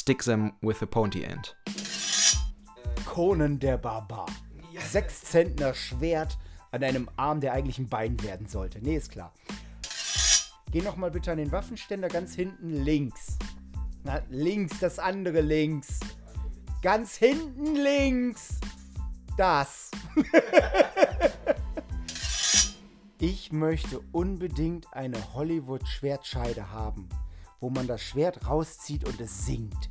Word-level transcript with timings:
stick 0.00 0.24
them 0.24 0.52
with 0.62 0.80
a 0.80 0.86
pointy 0.86 1.24
end. 1.24 1.54
Conan 3.04 3.58
der 3.58 3.76
Barbar. 3.76 4.26
Sechs 4.78 5.22
Zentner 5.22 5.74
Schwert 5.74 6.38
an 6.70 6.82
einem 6.82 7.10
Arm, 7.16 7.40
der 7.40 7.52
eigentlich 7.52 7.78
ein 7.78 7.88
Bein 7.88 8.20
werden 8.22 8.46
sollte. 8.46 8.80
Nee, 8.80 8.96
ist 8.96 9.10
klar. 9.10 9.34
Geh 10.72 10.80
noch 10.80 10.96
mal 10.96 11.10
bitte 11.10 11.32
an 11.32 11.38
den 11.38 11.52
Waffenständer 11.52 12.08
ganz 12.08 12.34
hinten 12.34 12.70
links. 12.70 13.36
Na, 14.04 14.22
links, 14.30 14.78
das 14.80 14.98
andere 14.98 15.42
links. 15.42 16.00
Ganz 16.80 17.16
hinten 17.16 17.74
links. 17.74 18.58
Das. 19.36 19.90
ich 23.18 23.52
möchte 23.52 24.00
unbedingt 24.12 24.86
eine 24.94 25.34
Hollywood-Schwertscheide 25.34 26.70
haben, 26.70 27.10
wo 27.60 27.70
man 27.70 27.86
das 27.86 28.02
Schwert 28.02 28.46
rauszieht 28.46 29.04
und 29.04 29.20
es 29.20 29.46
singt. 29.46 29.90